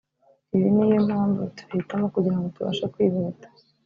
ibi 0.55 0.67
niyo 0.75 0.97
mpamvu 1.07 1.41
tubihitamo 1.55 2.05
kugira 2.13 2.35
ngo 2.37 2.47
tubashe 2.55 2.85
kwihuta” 2.93 3.47